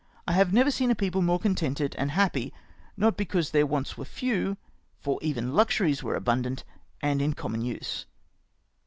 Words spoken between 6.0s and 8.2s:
were abundant, and m common use.